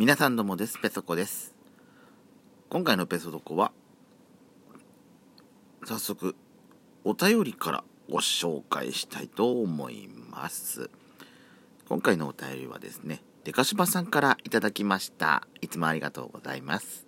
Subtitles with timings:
[0.00, 0.78] 皆さんどうもです。
[0.78, 1.54] ペソコです。
[2.70, 3.70] 今回のペソドコは、
[5.84, 6.34] 早速、
[7.04, 10.88] お便りからご紹介したいと思います。
[11.86, 15.46] 今回のお便りはですね、デカシバさんからいただきました。
[15.60, 17.06] いつもありがとうございます。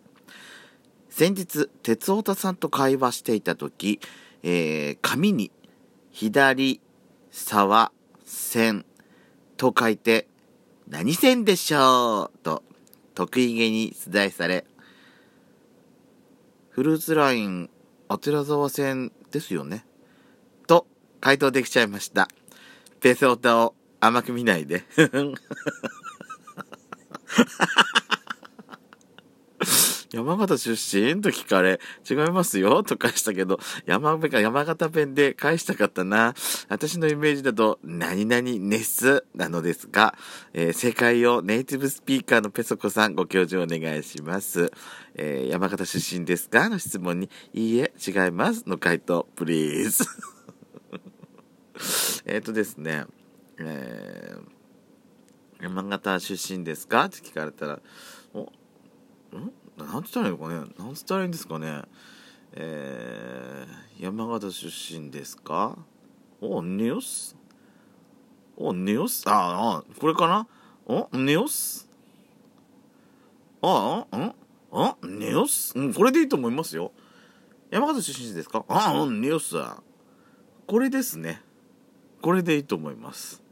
[1.09, 4.01] 先日、鉄オタさんと会話していた時、
[4.43, 5.51] えー、紙に
[6.11, 6.83] 左
[7.31, 7.91] 沢
[8.27, 8.85] 線
[9.57, 10.29] と書いて
[10.89, 12.39] 何線でしょう？
[12.43, 12.63] と
[13.15, 14.65] 得意げに出題され、
[16.71, 17.71] フルーツライン、
[18.09, 19.85] あてら沢線ですよね。
[20.67, 20.87] と、
[21.21, 22.29] 回答できちゃいました。
[23.01, 24.85] ペースオタを甘く見ないで。
[30.13, 31.23] 山形出身？
[31.23, 36.35] と聞かれ、違いますよと返したけど、山か山形弁で返したかったな。
[36.69, 40.15] 私のイメージだと、何々ネスなのですが、
[40.53, 44.71] えー、正解をネイティブスピーカーのペソコさんご教授お願いします。
[45.15, 46.69] えー、山形出身ですか？
[46.69, 50.05] の質問に、いいえ、違いますの回答、プリーズ。
[52.27, 53.07] えっとですね、
[53.59, 57.07] えー、山形出身ですか？
[57.07, 57.81] って聞かれたら、
[58.35, 58.41] お、
[59.37, 59.53] ん？
[59.77, 60.55] なんつったらいいのかね？
[60.79, 61.83] なんつったらいいんですかね？
[62.55, 65.79] えー、山形出身ですか？
[66.41, 67.37] おニュース？
[68.57, 69.25] おニュース？
[69.27, 70.47] ああこれかな？
[70.87, 71.89] おニュース？
[73.63, 74.35] ああん
[74.73, 75.73] あニュース？
[75.79, 76.93] うんこれでいいと思いますよ。
[77.71, 78.65] 山形出身ですか？
[78.69, 79.57] ああニュース
[80.67, 81.41] これですね。
[82.21, 83.43] これでいいと思います。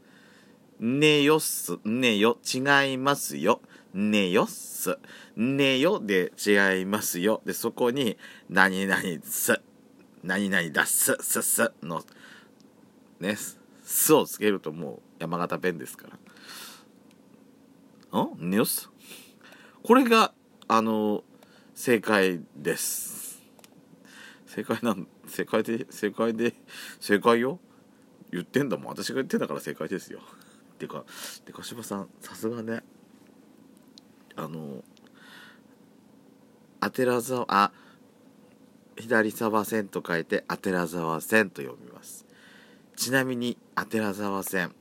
[0.78, 3.60] ねよっすねよ違いますよ。
[3.94, 4.98] ねよっす。
[5.36, 7.42] ねよで違いますよ。
[7.44, 8.16] で、そこに、
[8.48, 9.60] 何々す。
[10.22, 12.04] 何々だす、すすの、
[13.20, 13.36] ね、
[13.82, 16.08] すをつけるともう山形弁ですか
[18.12, 18.20] ら。
[18.22, 18.90] んねよっす？
[19.82, 20.32] これが、
[20.68, 21.24] あの、
[21.74, 23.40] 正解です。
[24.46, 26.54] 正解なん、正解で、正解で、
[27.00, 27.58] 正解よ？
[28.30, 28.88] 言ってんだもん。
[28.88, 30.20] 私が言ってんだから正解ですよ。
[30.78, 31.04] てか、
[31.44, 32.82] てか、柴さん、さすがね。
[34.40, 34.82] あの
[36.80, 37.72] アテラ沢あ
[38.96, 42.24] 左沢線と書いてアテラ沢線と読みます。
[42.96, 44.72] ちなみにアテラ沢線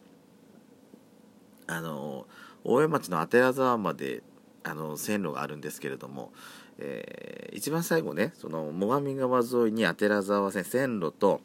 [1.68, 2.26] あの
[2.64, 4.24] 大江町のアテラ沢まで
[4.64, 6.32] あの線路があるんですけれども、
[6.78, 11.42] えー、一番最後ねその最上川沿いにアテラ沢線線路と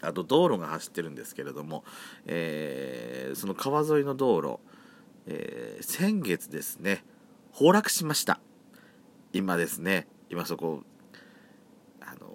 [0.00, 1.84] あと道路が走ってるんですけれども、
[2.26, 4.58] えー、その川沿いの道路
[5.26, 7.04] えー、先月ですね
[7.52, 8.40] 崩落しました。
[9.32, 10.82] 今ですね今そこ
[12.00, 12.28] あの、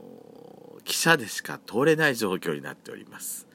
[0.84, 3.48] 汽車でしか通れない状況になっております。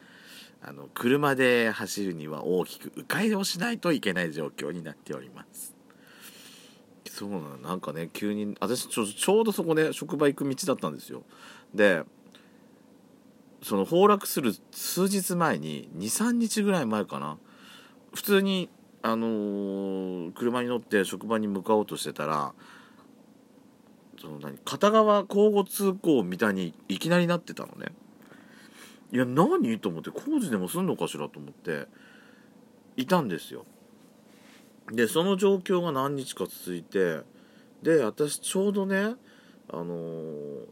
[0.63, 5.75] あの車で走るには大きく迂回をしないといけない状況になっております。
[7.09, 7.57] そうなの。
[7.59, 11.23] なんかね急に私ちょちょうどそこで、ね、職場行く道だったんですよ。
[11.75, 12.03] で
[13.63, 17.39] その崩落する数日前に23日ぐらい前かな。
[18.15, 18.71] 普通に
[19.07, 22.53] あのー、車に乗って職場に向かおうとしてたら
[24.21, 27.93] その何片側交互通行みたいにいきなりなってたのね。
[29.13, 31.87] いや何と思って工事でもすんのかしらと思って
[32.97, 33.65] いたんですよ。
[34.91, 37.21] でその状況が何日か続いて
[37.85, 39.15] で私ちょうどね
[39.69, 40.67] あのー、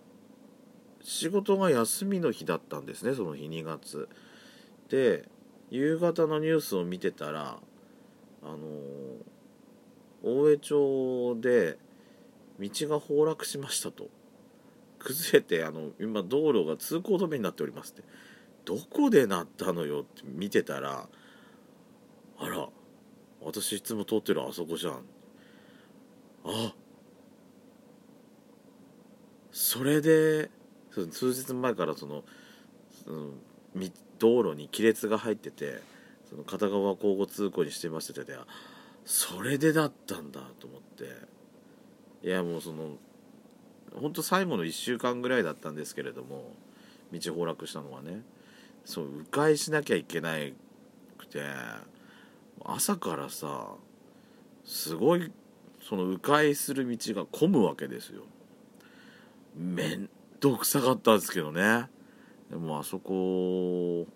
[1.02, 4.08] 仕事が休みの日だったんですねその日2月。
[4.88, 5.28] で
[5.70, 7.58] 夕方のニュースを見てたら
[8.44, 8.58] あの
[10.22, 11.78] 大江町で
[12.60, 14.08] 道が崩落しましたと。
[14.98, 18.02] 崩れてあの今道路が通行止めになっておりますって。
[18.64, 21.06] どこでなったのよって見てたら
[22.38, 22.68] あら
[23.42, 25.02] 私いつも通ってるあそこじゃん。
[26.46, 26.74] あ
[29.52, 30.50] それで
[30.90, 32.24] 数日前からその、
[33.04, 33.30] その
[34.18, 35.80] 道路に亀裂が入ってて
[36.28, 38.32] その片側交互通行にしてましたって
[39.04, 41.34] それでだったんだと思って。
[42.24, 42.96] いやもうその
[44.00, 46.54] 本当最後の1週間ぐらいだったんですけれども
[47.12, 48.22] 道崩落したのはね
[48.86, 50.36] そう迂回しなきゃいけな
[51.18, 51.42] くて
[52.64, 53.74] 朝からさ
[54.64, 55.30] すごい
[55.86, 58.22] その迂回する道が混むわけですよ。
[59.54, 60.08] めん
[60.40, 61.88] どくさかったんですけどね。
[62.50, 64.06] でもあそこ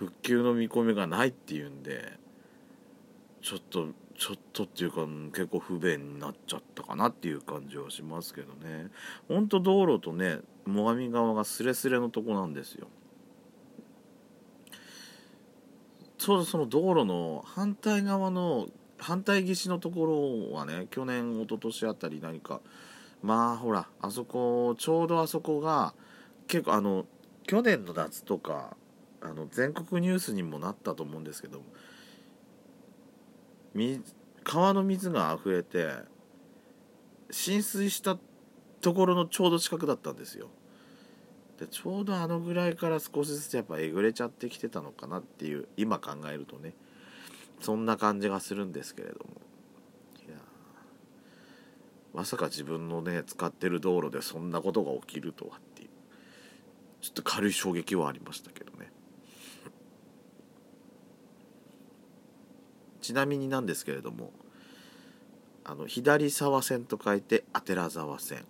[0.00, 2.14] 復旧の見込みがないっていうんで
[3.42, 8.88] ちょっとちょっとっていうか結構不便になっちゃったかなっていう感じはしますけどね。
[9.28, 12.88] ほんと道路とね最上側がスレスレのとこなんですよ。
[16.16, 18.68] ちょうどその道路の反対側の
[18.98, 22.62] 反対岸のところはね去年一昨年あたり何か
[23.22, 25.92] まあほらあそこちょうどあそこが
[26.46, 27.04] 結構あの
[27.46, 28.76] 去年の夏とか
[29.22, 31.62] あの全国ニュースにもなったと思うんですけど
[34.42, 35.90] 川の水が溢れて
[37.30, 38.18] 浸水した
[38.80, 40.48] ところのちょうど近くだったんですよ。
[41.58, 46.74] でちょうどあのぐらいから少しずつやっぱえぐれちゃってきてたのかなっていう今考えるとね。
[47.60, 49.24] そんな感じがするんですけれども。
[50.26, 50.36] いや
[52.14, 55.90] まさか自分のね使ってる道路でそんなことが起きるとはっていう。
[57.02, 58.90] ちょっと軽い衝撃はありましたけどね。
[63.10, 64.30] ちなみになんですけれども
[65.64, 68.44] あの左沢線と書いて左沢線。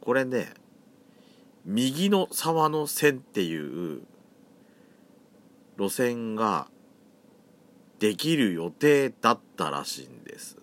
[0.00, 0.54] これね
[1.66, 4.00] 右の沢の線っていう
[5.78, 6.68] 路線が
[7.98, 10.56] できる予定だったらしいんです。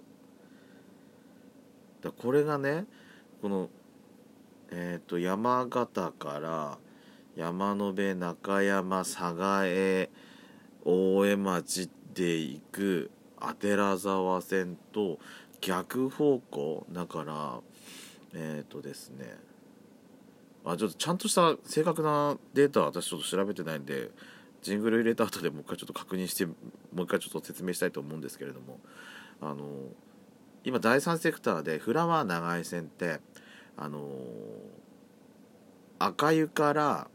[2.01, 2.85] だこれがね
[3.43, 3.69] この
[4.71, 6.77] えっ、ー、と山形から
[7.35, 10.09] 山辺中山佐賀江
[10.83, 15.19] 大江町っで行く左沢線と
[15.61, 17.59] 逆方向だから
[18.33, 19.37] えっ、ー、とですね
[20.65, 24.09] あちょっとちゃんとした正確なデータは私ちょっと調べてないんで
[24.61, 26.53] ジングル入れた後でもう一回ちょっと確認しても
[26.97, 28.79] う一回ちょっと説明したいと思うんですけれども
[29.39, 29.63] あの
[30.65, 33.21] 今第三セクターでフラワー長井線って
[33.77, 34.09] あの
[35.99, 37.07] 赤湯から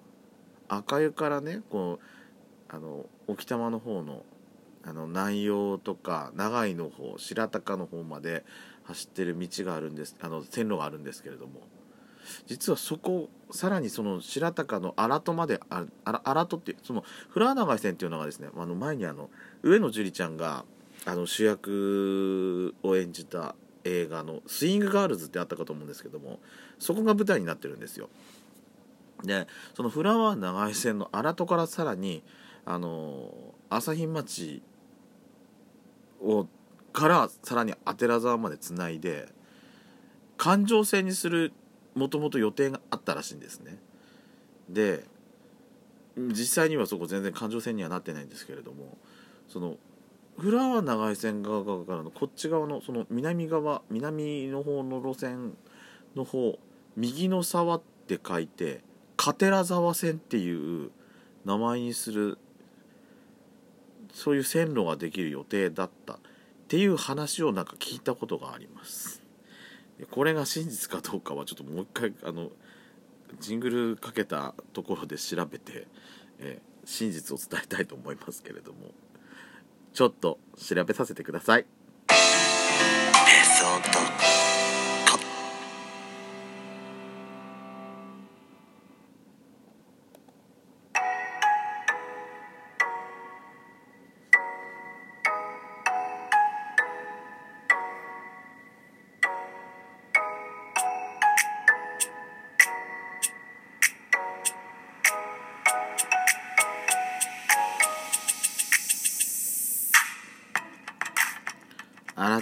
[0.68, 4.24] 赤湯からねこうあの沖多摩の方の
[4.86, 8.44] あの南陽とか長井の方白鷹の方まで
[8.84, 11.62] 走ってる道があるんですあの線路があるんですけれども
[12.46, 15.60] 実はそこさらにその白鷹の荒戸まで
[16.04, 19.30] 荒戸っていうそのフラワー長井線っていうのがですねあの前にあの
[19.62, 20.64] 上野樹里ちゃんが
[21.06, 23.54] あの主役を演じた
[23.84, 26.40] 映画の「スイングガールズ」ってあったかと思うんですけども
[26.78, 28.08] そこが舞台になってるんですよ。
[29.22, 32.22] でそのフラワー長井線の荒戸からさらに
[32.64, 34.62] あの朝日町
[36.24, 36.48] を
[36.92, 39.28] からさらに左沢までつないで
[40.36, 41.52] 環状線にする
[41.94, 43.78] もともと予定があったらしいんですね。
[44.68, 45.04] で
[46.16, 48.96] 実際にはそこ全然環状線にはなってないんですけれども
[49.48, 49.76] その
[50.38, 55.56] フラワー長井線側からのこっち側のその南側南の方の路線
[56.14, 56.58] の方
[56.96, 58.82] 右の沢って書いて
[59.38, 60.90] テ沢線っていう
[61.44, 62.38] 名前にする
[64.14, 66.16] そういう線路ができる予定だったっ
[66.68, 69.20] ていう話をなんか聞いたことがあります
[70.10, 72.50] これが真実かどうかはちょっともう一回あの
[73.40, 75.88] ジングルかけたところで調べて、
[76.38, 78.92] え真実を伝えたいと思いますけれども
[79.92, 81.66] ちょっと調べさせてください。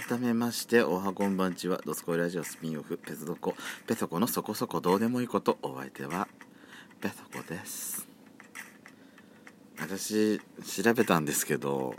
[0.09, 1.79] 改めましておはこんばんちは。
[1.85, 2.97] ドスコイラジオスピンオフ。
[2.97, 3.55] ペソコ。
[3.87, 5.57] ペソコのそこそこどうでもいいこと。
[5.61, 6.27] お相手は
[6.99, 8.05] ペソコです。
[9.79, 11.95] 私調べたんですけど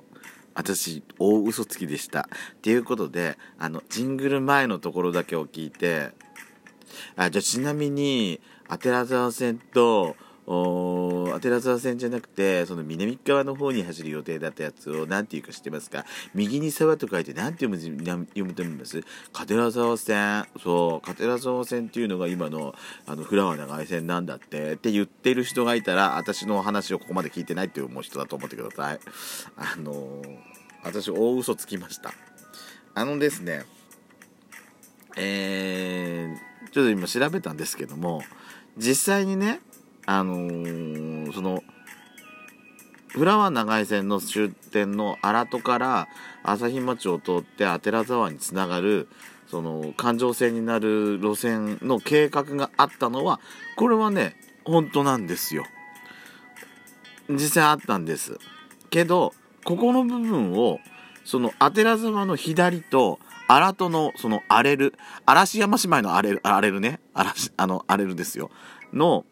[0.54, 2.28] 私大嘘つきでした。
[2.56, 6.10] っていうことであのジングル前のところだけを聞いて
[7.16, 16.04] あじゃあちなみにアテラ沢線とお寺沢線じゃなくてその南側の方に走る予定だったやつを何て言うか知ってますか？
[16.34, 22.74] 右に沢と書いて何て読む読むと思いますカテラ沢線そうカテラ沢線っていうのが今の
[23.06, 29.00] あのフラワー長い線なんだってって言ってる人がいたら私の話をここまで聞いてないって思う人だと思ってください。
[29.56, 30.38] あのー、
[30.84, 32.12] 私大嘘つきました。
[32.94, 33.64] あのですね
[35.16, 38.22] えー、ちょっと今調べたんですけども
[38.76, 39.60] 実際にね
[40.06, 41.62] あのー、その
[43.08, 46.08] フラワー長井線の終点の荒戸から
[46.42, 49.08] 朝日町を通って左沢につながる
[49.46, 53.40] その環状線になる路線の計画があったのは
[53.76, 55.64] これはね本当なんですよ。
[57.28, 58.38] 実際あったんです。
[58.90, 59.32] けど
[59.64, 60.80] ここの部分を
[61.24, 64.94] その左沢の左と荒戸のその荒れる
[65.24, 68.50] 嵐山姉妹の荒れる荒れるね嵐あの荒れるですよ。
[68.92, 69.24] の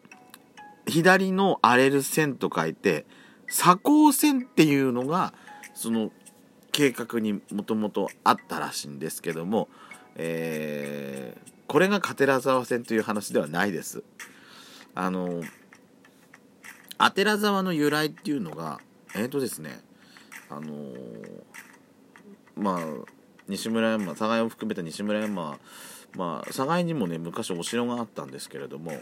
[0.87, 3.05] 左の荒れる線と書いて
[3.47, 5.33] 鎖交線っていうのが
[5.73, 6.11] その
[6.71, 9.69] 計画にもともとあったらしいんですけども、
[10.15, 14.03] えー、これがラ沢線という話ではないです。
[14.95, 15.43] あの
[16.97, 18.79] ラ沢の由来っていうのが
[19.15, 19.81] えっ、ー、とですね
[20.49, 20.93] あの
[22.55, 22.85] まあ
[23.47, 25.59] 西村山寒河を含めた西村山
[26.15, 28.93] まあ寒河にもね昔お城があったんですけれども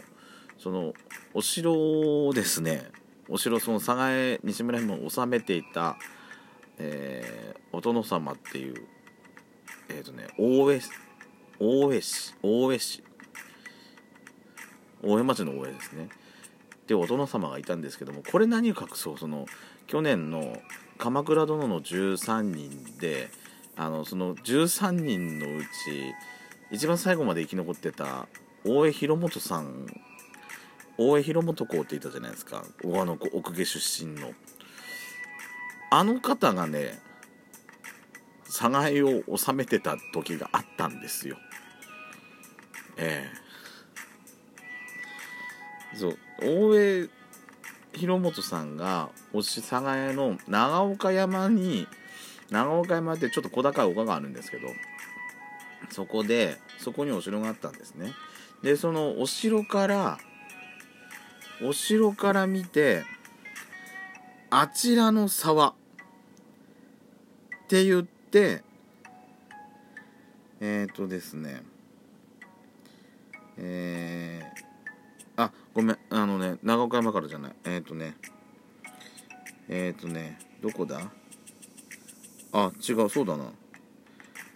[0.62, 0.94] その
[1.34, 2.90] お城をですね
[3.28, 5.96] お城その寒河西村山を治めていた、
[6.78, 8.86] えー、お殿様っていう
[9.88, 10.80] えっ、ー、とね大江
[11.58, 13.02] 大江市大江市。
[15.04, 16.08] 大江町の大江ですね。
[16.86, 19.46] でお殿様がいたんですけどもこれ何を隠そうその
[19.88, 20.60] 去年の
[20.98, 23.30] 「鎌倉殿の13人で」
[23.74, 25.66] あのその13人のうち
[26.70, 28.28] 一番最後まで生き残ってた
[28.64, 29.86] 大江広元さん
[30.98, 32.64] 大江広元公って言ったじゃないですか。
[32.84, 34.32] あの奥下出身の。
[35.90, 36.98] あの方がね
[38.46, 41.36] 佐賀江を治めてた時があったんですよ。
[42.96, 43.28] え
[45.94, 45.96] え。
[45.96, 46.18] そう。
[46.40, 47.08] 大江
[47.94, 51.86] 広元さんがおし佐賀江の長岡山に
[52.50, 54.68] 長岡山ってちょっと小高い丘があるんですけど
[55.90, 58.12] そこでそこにお城があったんですね。
[58.62, 60.18] でそのお城から
[61.64, 63.04] お城から見て
[64.50, 65.74] あちらの沢っ
[67.68, 68.62] て言って
[70.60, 71.62] えっ、ー、とですね
[73.58, 78.14] えー、あごめんあのね長岡山からじゃないえっ、ー、とね
[79.68, 81.00] えっ、ー、とねどこだ？
[82.52, 83.44] あ違うそうだな。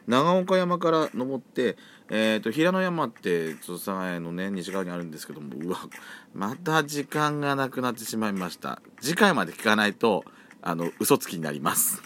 [0.06, 1.76] 長岡山から登って、
[2.08, 5.78] えーと、平野山って土佐ヶ谷のね西側にあるんですけどもうわ
[6.34, 8.80] また時間がなくなってしまいました。
[9.00, 10.24] 次回まで聞かないと
[10.62, 12.02] あの嘘つきになります。